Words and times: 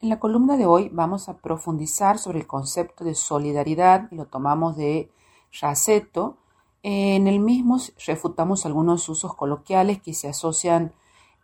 En 0.00 0.10
la 0.10 0.20
columna 0.20 0.56
de 0.56 0.64
hoy 0.64 0.90
vamos 0.92 1.28
a 1.28 1.38
profundizar 1.38 2.20
sobre 2.20 2.38
el 2.38 2.46
concepto 2.46 3.02
de 3.02 3.16
solidaridad 3.16 4.06
y 4.12 4.14
lo 4.14 4.26
tomamos 4.26 4.76
de 4.76 5.10
Yaceto. 5.50 6.36
En 6.84 7.26
el 7.26 7.40
mismo 7.40 7.80
refutamos 8.06 8.64
algunos 8.64 9.08
usos 9.08 9.34
coloquiales 9.34 10.00
que 10.00 10.14
se 10.14 10.28
asocian 10.28 10.92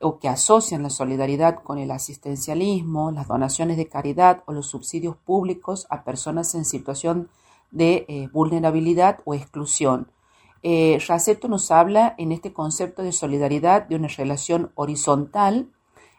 o 0.00 0.20
que 0.20 0.28
asocian 0.28 0.84
la 0.84 0.90
solidaridad 0.90 1.64
con 1.64 1.78
el 1.78 1.90
asistencialismo, 1.90 3.10
las 3.10 3.26
donaciones 3.26 3.76
de 3.76 3.88
caridad 3.88 4.44
o 4.46 4.52
los 4.52 4.68
subsidios 4.68 5.16
públicos 5.16 5.88
a 5.90 6.04
personas 6.04 6.54
en 6.54 6.64
situación 6.64 7.30
de 7.72 8.06
eh, 8.06 8.28
vulnerabilidad 8.32 9.18
o 9.24 9.34
exclusión. 9.34 10.12
Eh, 10.62 11.00
nos 11.48 11.70
habla 11.72 12.14
en 12.18 12.30
este 12.30 12.52
concepto 12.52 13.02
de 13.02 13.10
solidaridad 13.10 13.82
de 13.82 13.96
una 13.96 14.06
relación 14.06 14.70
horizontal 14.76 15.73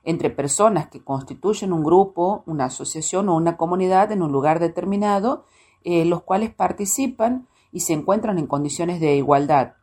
entre 0.06 0.30
personas 0.30 0.88
que 0.88 1.04
constituyen 1.04 1.74
un 1.74 1.84
grupo, 1.84 2.44
una 2.46 2.66
asociación 2.66 3.28
o 3.28 3.36
una 3.36 3.58
comunidad 3.58 4.12
en 4.12 4.22
un 4.22 4.32
lugar 4.32 4.60
determinado, 4.60 5.46
eh, 5.84 6.06
los 6.06 6.22
cuales 6.22 6.54
participan 6.54 7.48
y 7.72 7.82
se 7.82 7.94
encuentran 7.94 8.38
en 8.38 8.48
condiciones 8.48 9.00
de 9.00 9.16
igualdad. 9.16 9.74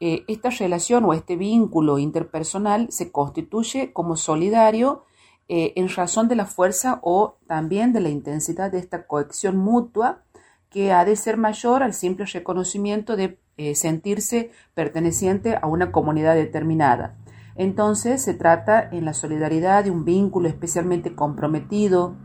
Eh, 0.00 0.24
esta 0.28 0.50
relación 0.50 1.04
o 1.04 1.12
este 1.12 1.36
vínculo 1.36 1.98
interpersonal 1.98 2.90
se 2.90 3.12
constituye 3.12 3.92
como 3.92 4.16
solidario 4.16 5.04
eh, 5.48 5.72
en 5.76 5.88
razón 5.88 6.28
de 6.28 6.36
la 6.36 6.46
fuerza 6.46 7.00
o 7.02 7.36
también 7.46 7.92
de 7.92 8.00
la 8.00 8.08
intensidad 8.08 8.70
de 8.70 8.78
esta 8.78 9.06
cohesión 9.06 9.56
mutua 9.56 10.22
que 10.70 10.92
ha 10.92 11.04
de 11.04 11.16
ser 11.16 11.36
mayor 11.36 11.82
al 11.82 11.92
simple 11.92 12.24
reconocimiento 12.24 13.14
de 13.16 13.38
sentirse 13.74 14.50
perteneciente 14.74 15.56
a 15.60 15.66
una 15.66 15.92
comunidad 15.92 16.34
determinada. 16.34 17.16
Entonces 17.54 18.22
se 18.22 18.34
trata 18.34 18.88
en 18.90 19.04
la 19.04 19.14
solidaridad 19.14 19.84
de 19.84 19.90
un 19.90 20.04
vínculo 20.04 20.48
especialmente 20.48 21.14
comprometido, 21.14 22.16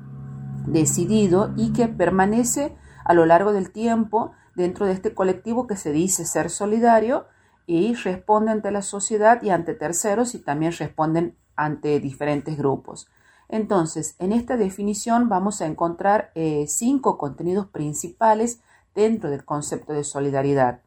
decidido 0.65 1.53
y 1.55 1.73
que 1.73 1.87
permanece 1.87 2.75
a 3.03 3.13
lo 3.13 3.25
largo 3.25 3.53
del 3.53 3.71
tiempo 3.71 4.31
dentro 4.55 4.85
de 4.85 4.93
este 4.93 5.13
colectivo 5.13 5.67
que 5.67 5.75
se 5.75 5.91
dice 5.91 6.25
ser 6.25 6.49
solidario 6.49 7.25
y 7.65 7.93
responde 7.93 8.51
ante 8.51 8.71
la 8.71 8.81
sociedad 8.81 9.41
y 9.41 9.49
ante 9.49 9.73
terceros 9.73 10.33
y 10.35 10.39
también 10.39 10.71
responden 10.71 11.35
ante 11.55 11.99
diferentes 11.99 12.57
grupos. 12.57 13.07
Entonces, 13.49 14.15
en 14.19 14.31
esta 14.31 14.57
definición 14.57 15.29
vamos 15.29 15.61
a 15.61 15.67
encontrar 15.67 16.31
eh, 16.35 16.65
cinco 16.67 17.17
contenidos 17.17 17.67
principales 17.67 18.61
dentro 18.95 19.29
del 19.29 19.45
concepto 19.45 19.93
de 19.93 20.03
solidaridad. 20.03 20.81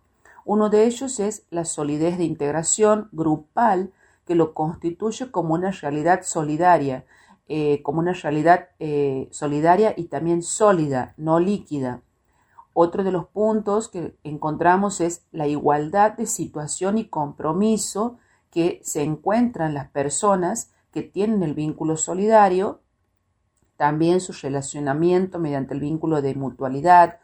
Uno 0.45 0.69
de 0.69 0.85
ellos 0.85 1.21
es 1.21 1.45
la 1.51 1.65
solidez 1.65 2.19
de 2.19 2.25
integración 2.25 3.09
grupal 3.13 3.93
que 4.27 4.35
lo 4.35 4.55
constituye 4.55 5.31
como 5.31 5.55
una 5.55 5.71
realidad 5.71 6.23
solidaria, 6.23 7.05
eh, 7.49 7.83
como 7.83 7.99
una 7.99 8.13
realidad 8.13 8.69
eh, 8.79 9.29
solidaria 9.33 9.95
y 9.97 10.05
también 10.05 10.43
sólida, 10.43 11.15
no 11.17 11.41
líquida. 11.41 12.03
Otro 12.73 13.03
de 13.03 13.13
los 13.13 13.27
puntos 13.27 13.89
que 13.89 14.17
encontramos 14.23 15.01
es 15.01 15.27
la 15.33 15.49
igualdad 15.49 16.13
de 16.13 16.27
situación 16.27 16.99
y 16.99 17.07
compromiso 17.07 18.19
que 18.51 18.81
se 18.85 19.03
encuentran 19.03 19.75
las 19.75 19.91
personas 19.91 20.71
que 20.93 21.03
tienen 21.03 21.43
el 21.43 21.55
vínculo 21.55 21.97
solidario, 21.97 22.81
también 23.77 24.21
su 24.21 24.33
relacionamiento 24.33 25.39
mediante 25.39 25.75
el 25.75 25.81
vínculo 25.81 26.23
de 26.23 26.35
mutualidad, 26.35 27.19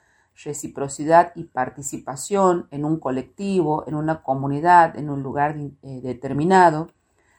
reciprocidad 0.45 1.33
y 1.35 1.45
participación 1.45 2.69
en 2.71 2.85
un 2.85 2.99
colectivo, 2.99 3.85
en 3.87 3.95
una 3.95 4.23
comunidad, 4.23 4.97
en 4.99 5.11
un 5.11 5.23
lugar 5.23 5.57
eh, 5.59 6.01
determinado, 6.03 6.89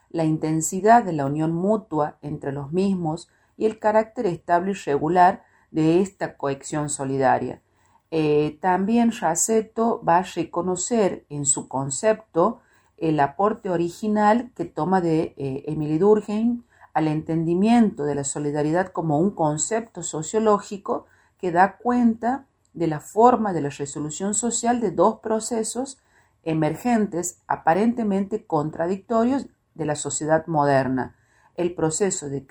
la 0.09 0.23
intensidad 0.23 1.03
de 1.03 1.13
la 1.13 1.25
unión 1.25 1.53
mutua 1.53 2.17
entre 2.21 2.51
los 2.51 2.71
mismos 2.71 3.29
y 3.57 3.65
el 3.65 3.79
carácter 3.79 4.25
estable 4.25 4.71
y 4.71 4.75
regular 4.75 5.43
de 5.71 6.01
esta 6.01 6.37
cohesión 6.37 6.89
solidaria. 6.89 7.61
Eh, 8.09 8.57
también 8.61 9.11
Raceto 9.11 10.01
va 10.07 10.17
a 10.17 10.23
reconocer 10.23 11.25
en 11.29 11.45
su 11.45 11.67
concepto 11.67 12.61
el 12.95 13.19
aporte 13.19 13.69
original 13.69 14.51
que 14.55 14.65
toma 14.65 15.01
de 15.01 15.33
eh, 15.37 15.63
Emily 15.67 15.97
Durkheim 15.97 16.63
al 16.93 17.07
entendimiento 17.07 18.05
de 18.05 18.15
la 18.15 18.23
solidaridad 18.23 18.87
como 18.87 19.19
un 19.19 19.31
concepto 19.31 20.01
sociológico 20.01 21.05
que 21.37 21.51
da 21.51 21.77
cuenta 21.77 22.47
de 22.77 22.85
la 22.85 22.99
forma 22.99 23.53
de 23.53 23.61
la 23.61 23.69
resolución 23.69 24.35
social 24.35 24.79
de 24.79 24.91
dos 24.91 25.19
procesos 25.19 25.97
emergentes 26.43 27.41
aparentemente 27.47 28.45
contradictorios 28.45 29.47
de 29.73 29.85
la 29.85 29.95
sociedad 29.95 30.45
moderna, 30.45 31.15
el 31.55 31.73
proceso 31.73 32.29
de, 32.29 32.45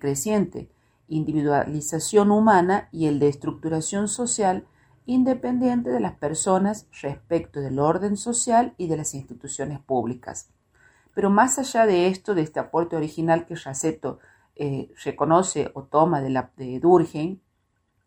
creciente 0.00 0.68
individualización 1.06 2.32
humana 2.32 2.88
y 2.90 3.06
el 3.06 3.20
de 3.20 3.28
estructuración 3.28 4.08
social 4.08 4.66
independiente 5.06 5.90
de 5.90 6.00
las 6.00 6.16
personas 6.16 6.88
respecto 7.00 7.60
del 7.60 7.78
orden 7.78 8.16
social 8.16 8.74
y 8.78 8.88
de 8.88 8.96
las 8.96 9.14
instituciones 9.14 9.78
públicas. 9.78 10.50
Pero 11.14 11.30
más 11.30 11.56
allá 11.60 11.86
de 11.86 12.08
esto, 12.08 12.34
de 12.34 12.42
este 12.42 12.58
aporte 12.58 12.96
original 12.96 13.46
que 13.46 13.54
Raceto 13.54 14.18
eh, 14.56 14.92
reconoce 15.04 15.70
o 15.74 15.84
toma 15.84 16.20
de, 16.20 16.30
la, 16.30 16.50
de 16.56 16.80
Durkheim, 16.80 17.38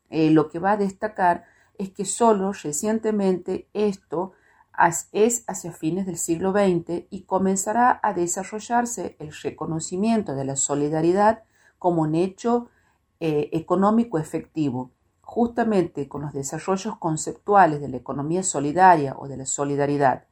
eh, 0.09 0.29
lo 0.31 0.49
que 0.49 0.59
va 0.59 0.73
a 0.73 0.77
destacar 0.77 1.45
es 1.77 1.91
que 1.91 2.05
solo 2.05 2.53
recientemente 2.53 3.67
esto 3.73 4.33
es 5.11 5.43
hacia 5.47 5.71
fines 5.71 6.05
del 6.05 6.17
siglo 6.17 6.51
XX 6.51 7.05
y 7.09 7.23
comenzará 7.23 7.99
a 8.01 8.13
desarrollarse 8.13 9.15
el 9.19 9.33
reconocimiento 9.33 10.33
de 10.33 10.45
la 10.45 10.55
solidaridad 10.55 11.43
como 11.77 12.03
un 12.03 12.15
hecho 12.15 12.69
eh, 13.19 13.49
económico 13.51 14.17
efectivo, 14.17 14.91
justamente 15.21 16.07
con 16.07 16.23
los 16.23 16.33
desarrollos 16.33 16.97
conceptuales 16.97 17.81
de 17.81 17.89
la 17.89 17.97
economía 17.97 18.43
solidaria 18.43 19.15
o 19.17 19.27
de 19.27 19.37
la 19.37 19.45
solidaridad. 19.45 20.23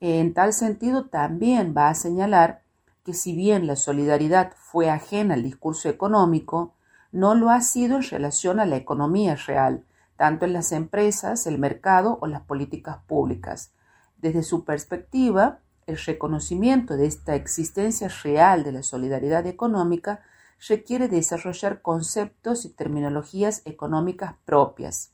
En 0.00 0.34
tal 0.34 0.52
sentido, 0.52 1.06
también 1.06 1.74
va 1.76 1.88
a 1.88 1.94
señalar 1.94 2.62
que 3.04 3.14
si 3.14 3.34
bien 3.34 3.66
la 3.66 3.76
solidaridad 3.76 4.52
fue 4.56 4.88
ajena 4.88 5.34
al 5.34 5.42
discurso 5.42 5.88
económico, 5.88 6.74
no 7.10 7.34
lo 7.34 7.50
ha 7.50 7.60
sido 7.60 7.96
en 7.96 8.02
relación 8.02 8.58
a 8.58 8.66
la 8.66 8.76
economía 8.76 9.36
real, 9.36 9.84
tanto 10.22 10.44
en 10.44 10.52
las 10.52 10.70
empresas, 10.70 11.48
el 11.48 11.58
mercado 11.58 12.18
o 12.20 12.28
las 12.28 12.42
políticas 12.42 12.98
públicas. 13.08 13.72
Desde 14.18 14.44
su 14.44 14.64
perspectiva, 14.64 15.58
el 15.88 15.98
reconocimiento 15.98 16.96
de 16.96 17.06
esta 17.06 17.34
existencia 17.34 18.06
real 18.22 18.62
de 18.62 18.70
la 18.70 18.84
solidaridad 18.84 19.48
económica 19.48 20.20
requiere 20.68 21.08
desarrollar 21.08 21.82
conceptos 21.82 22.64
y 22.64 22.68
terminologías 22.68 23.62
económicas 23.64 24.34
propias. 24.44 25.10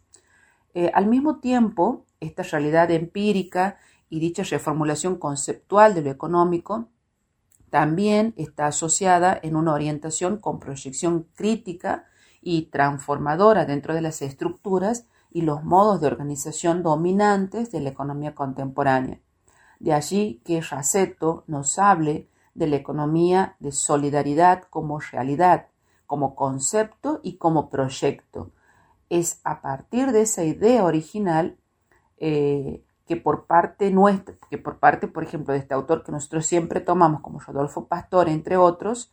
Eh, 0.75 0.91
al 0.93 1.07
mismo 1.07 1.39
tiempo, 1.39 2.05
esta 2.21 2.43
realidad 2.43 2.91
empírica 2.91 3.79
y 4.11 4.21
dicha 4.21 4.43
reformulación 4.43 5.17
conceptual 5.17 5.95
de 5.95 6.03
lo 6.03 6.11
económico 6.11 6.91
también 7.71 8.35
está 8.37 8.67
asociada 8.67 9.41
en 9.43 9.57
una 9.57 9.73
orientación 9.73 10.37
con 10.37 10.61
proyección 10.61 11.27
crítica 11.35 12.05
y 12.50 12.62
transformadora 12.62 13.66
dentro 13.66 13.92
de 13.92 14.00
las 14.00 14.22
estructuras 14.22 15.06
y 15.31 15.42
los 15.42 15.64
modos 15.64 16.00
de 16.00 16.06
organización 16.06 16.82
dominantes 16.82 17.70
de 17.70 17.82
la 17.82 17.91
economía 17.91 18.34
contemporánea. 18.34 19.20
De 19.81 19.92
allí 19.92 20.41
que 20.47 20.62
Raceto 20.62 21.44
nos 21.47 21.78
hable 21.78 22.26
de 22.54 22.66
la 22.66 22.76
economía 22.76 23.56
de 23.59 23.70
solidaridad 23.70 24.62
como 24.70 24.98
realidad, 24.98 25.66
como 26.06 26.34
concepto 26.34 27.20
y 27.22 27.36
como 27.36 27.69
proyecto. 27.69 28.50
Es 29.10 29.42
a 29.44 29.60
partir 29.60 30.12
de 30.12 30.22
esa 30.22 30.42
idea 30.42 30.84
original 30.84 31.59
eh, 32.16 32.82
que 33.06 33.16
por 33.16 33.44
parte 33.44 33.91
nuestra, 33.91 34.36
que 34.48 34.56
por 34.56 34.78
parte, 34.78 35.06
por 35.06 35.22
ejemplo, 35.22 35.53
de 35.53 35.60
este 35.60 35.75
autor 35.75 36.03
que 36.03 36.12
nosotros 36.12 36.47
siempre 36.47 36.80
tomamos 36.80 37.20
como 37.20 37.41
Rodolfo 37.41 37.88
Pastor, 37.88 38.30
entre 38.30 38.56
otros, 38.56 39.12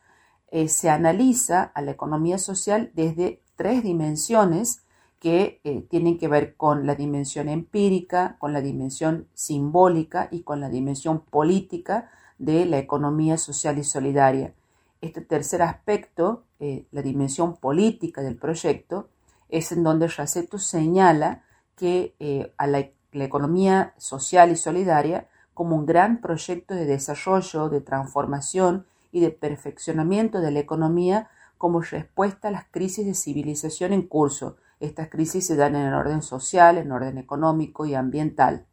eh, 0.56 0.70
se 0.70 0.90
analiza 0.90 1.64
a 1.64 1.82
la 1.82 1.92
economía 1.92 2.38
social 2.38 2.90
desde 2.94 3.42
tres 3.58 3.84
dimensiones 3.84 4.84
que 5.20 5.59
eh, 5.66 5.82
tienen 5.90 6.18
que 6.18 6.29
ver 6.29 6.56
con 6.56 6.88
la 6.88 6.96
dimensión 6.96 7.50
empírica, 7.50 8.38
con 8.40 8.53
la 8.53 8.62
dimensión 8.62 9.28
simbólica 9.34 10.29
y 10.32 10.44
con 10.44 10.62
la 10.62 10.70
dimensión 10.70 11.20
política 11.20 12.09
de 12.38 12.64
la 12.64 12.78
economía 12.78 13.38
social 13.38 13.78
y 13.79 13.84
solidaria. 13.84 14.53
Este 15.02 15.20
tercer 15.20 15.62
aspecto, 15.62 16.46
eh, 16.62 16.85
la 16.94 17.02
dimensión 17.02 17.58
política 17.58 18.22
del 18.22 18.38
proyecto, 18.38 19.09
es 19.50 19.74
en 19.74 19.84
donde 19.84 20.08
Raceto 20.08 20.58
señala 20.58 21.44
que 21.76 22.16
a 22.58 22.66
la 22.68 22.90
economía 23.12 23.94
social 23.97 24.53
y 24.53 24.56
solidaria 24.56 25.28
como 25.53 25.76
un 25.76 25.85
gran 25.85 26.22
proyecto 26.22 26.74
de 26.74 26.85
desarrollo, 26.85 27.68
de 27.68 27.82
transformación 27.82 28.85
y 29.16 29.22
de 29.22 29.32
perfeccionamiento 29.32 30.41
de 30.41 30.52
la 30.52 30.59
economía 30.59 31.29
como 31.58 31.79
respuesta 31.79 32.50
a 32.50 32.52
las 32.52 32.66
crisis 32.70 33.06
de 33.06 33.14
civilización 33.14 33.94
en 33.94 34.02
curso. 34.02 34.58
Estas 34.82 35.08
crisis 35.08 35.47
se 35.47 35.56
dan 35.56 35.78
en 35.78 35.88
el 35.88 35.94
orden 35.94 36.22
social, 36.22 36.78
en 36.78 36.91
orden 36.91 37.17
económico 37.17 37.85
y 37.85 37.96
ambiental. 37.96 38.66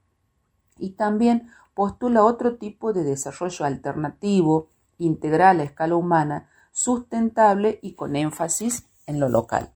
Y 0.79 0.94
también 0.94 1.47
postula 1.75 2.25
otro 2.25 2.56
tipo 2.56 2.93
de 2.93 3.05
desarrollo 3.05 3.65
alternativo, 3.65 4.71
integral 4.99 5.61
a 5.61 5.62
escala 5.62 5.94
humana, 5.94 6.50
sustentable 6.73 7.79
y 7.81 7.94
con 7.94 8.17
énfasis 8.17 8.89
en 9.06 9.21
lo 9.21 9.29
local. 9.29 9.71